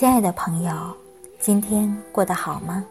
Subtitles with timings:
[0.00, 0.96] 亲爱的朋友，
[1.38, 2.82] 今天过得好吗？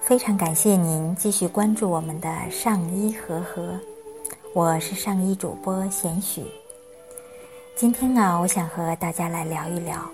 [0.00, 3.78] 非常感谢您继续关注我们的上医和和，
[4.54, 6.44] 我是上医主播贤许。
[7.76, 10.04] 今天呢，我想和大家来聊一聊，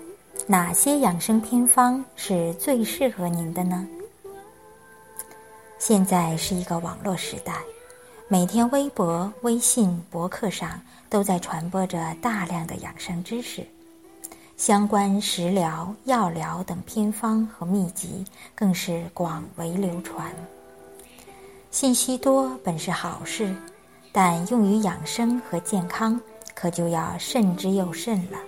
[0.45, 3.87] 哪些养生偏方是最适合您的呢？
[5.79, 7.55] 现在是一个网络时代，
[8.27, 10.79] 每天微博、微信、博客上
[11.09, 13.65] 都在传播着大量的养生知识。
[14.57, 18.23] 相关食疗、药疗等偏方和秘籍
[18.55, 20.33] 更是广为流传。
[21.71, 23.53] 信息多本是好事，
[24.13, 26.19] 但用于养生和健康，
[26.53, 28.39] 可就要慎之又慎了，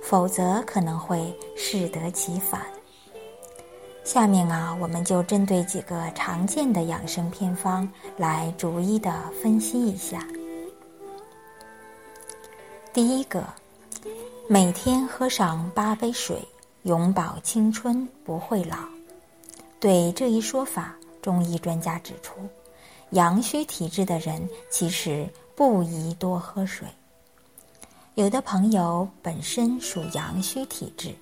[0.00, 2.62] 否则可能会适得其反。
[4.04, 10.24] 下面啊，我们就针对几个常见的养生偏方来逐一的分析一下。
[12.92, 13.44] 第一个。
[14.46, 16.38] 每天喝上八杯水，
[16.82, 18.76] 永葆青春不会老。
[19.80, 22.34] 对这一说法，中医专家指出，
[23.10, 26.86] 阳虚体质的人其实不宜多喝水。
[28.16, 31.14] 有的朋友本身属阳虚体质，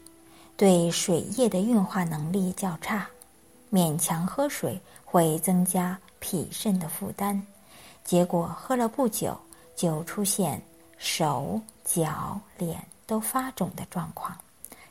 [0.57, 3.09] 对水液的运化能力较差，
[3.71, 7.41] 勉强喝水会增加脾肾的负担，
[8.03, 9.39] 结果喝了不久
[9.77, 10.61] 就出现
[10.99, 12.85] 手脚脸。
[13.13, 14.35] 都发肿的状况，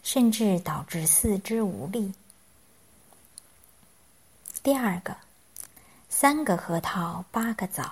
[0.04, 2.14] 甚至导致四肢无力。
[4.62, 5.16] 第二个，
[6.08, 7.84] 三个核桃八个枣，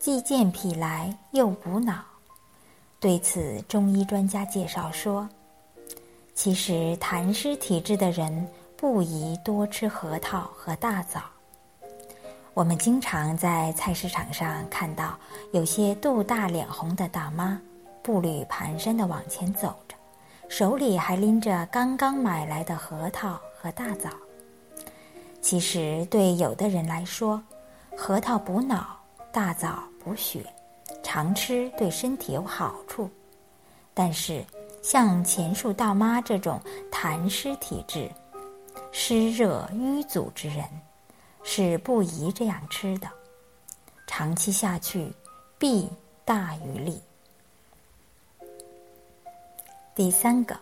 [0.00, 2.02] 既健脾来又补脑。
[2.98, 5.28] 对此，中医专家介绍说，
[6.34, 11.22] 其实痰湿体质的人不宜多吃核桃和大枣。
[12.52, 15.16] 我们经常在菜市场上看到
[15.52, 17.56] 有些肚大脸红的大妈。
[18.08, 19.94] 步履蹒跚的往前走着，
[20.48, 24.08] 手里还拎着刚刚买来的核桃和大枣。
[25.42, 27.42] 其实对有的人来说，
[27.94, 28.98] 核桃补脑，
[29.30, 30.42] 大枣补血，
[31.02, 33.10] 常吃对身体有好处。
[33.92, 34.42] 但是
[34.82, 36.58] 像前述大妈这种
[36.90, 38.10] 痰湿体质、
[38.90, 40.64] 湿热瘀阻之人，
[41.42, 43.08] 是不宜这样吃的。
[44.06, 45.12] 长期下去，
[45.58, 45.90] 弊
[46.24, 46.98] 大于利。
[49.98, 50.56] 第三个，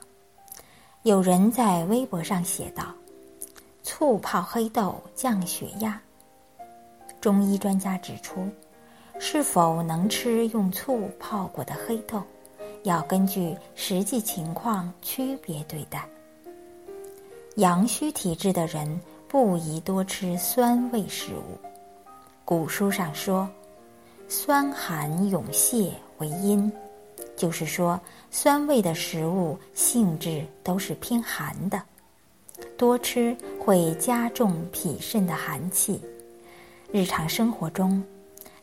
[1.02, 2.86] 有人在微博上写道
[3.84, 6.00] ：“醋泡黑豆降血压。”
[7.20, 8.48] 中医专家指出，
[9.18, 12.22] 是否能吃用醋泡过的黑豆，
[12.84, 16.08] 要根据实际情况区别对待。
[17.56, 18.98] 阳虚体质的人
[19.28, 21.58] 不宜多吃酸味食物。
[22.42, 23.46] 古书上说
[24.28, 26.72] ：“酸寒涌泄为阴。”
[27.36, 31.82] 就是说，酸味的食物性质都是偏寒的，
[32.76, 36.00] 多吃会加重脾肾的寒气。
[36.90, 38.02] 日常生活中，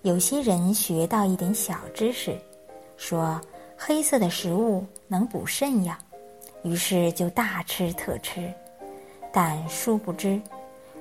[0.01, 2.35] 有些人学到一点小知识，
[2.97, 3.39] 说
[3.78, 6.00] 黑色的食物能补肾呀，
[6.63, 8.51] 于是就大吃特吃。
[9.31, 10.41] 但殊不知，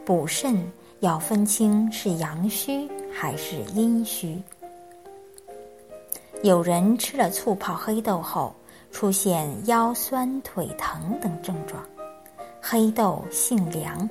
[0.04, 0.62] 补肾
[1.00, 4.40] 要分清是阳虚还是阴虚。
[6.42, 8.52] 有人吃了醋泡黑豆后，
[8.90, 11.80] 出现腰酸腿疼等症状。
[12.60, 14.08] 黑豆性凉，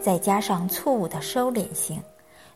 [0.00, 2.02] 再加上醋的收敛性，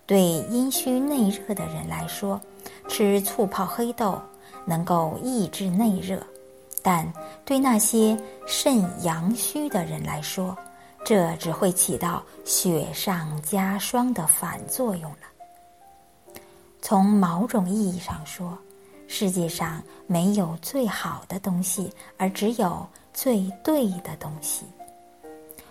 [0.06, 2.40] 对阴虚内热的人来说，
[2.88, 4.18] 吃醋泡黑豆
[4.64, 6.16] 能够抑制内热；
[6.82, 7.06] 但
[7.44, 10.56] 对那些肾阳虚的人来说，
[11.04, 16.40] 这只会起到雪上加霜的反作用了。
[16.80, 18.56] 从某种意义上说，
[19.12, 24.64] 世界上没有最好的东西，而只有最对的东西。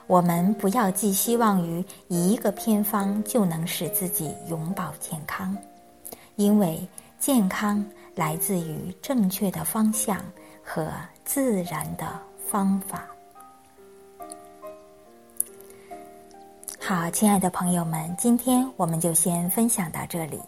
[0.07, 5.55] 我们不要寄希望于一个偏方就能使自己永葆健康，
[6.35, 6.85] 因为
[7.17, 7.83] 健康
[8.13, 10.17] 来自于正确的方向
[10.61, 10.91] 和
[11.23, 12.05] 自然的
[12.45, 13.07] 方法。
[16.77, 20.41] 好，亲爱的朋友们，今天我们就先分享到这里。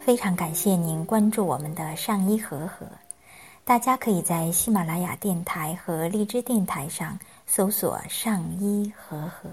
[0.00, 2.86] 非常感谢您关注我们的上医和和，
[3.64, 9.50] 大家可以在喜马拉雅电台和荔枝电台上搜索“上医和和”。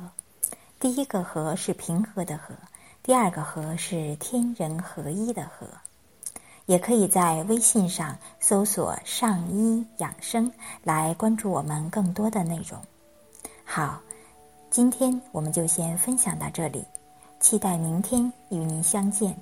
[0.79, 2.55] 第一个“和”是平和的“和”，
[3.03, 5.67] 第二个“和”是天人合一的“和”。
[6.67, 10.49] 也可以在微信上搜索“上医养生”
[10.83, 12.79] 来关注我们更多的内容。
[13.65, 13.99] 好，
[14.69, 16.85] 今天我们就先分享到这里，
[17.41, 19.35] 期待明天与您相见。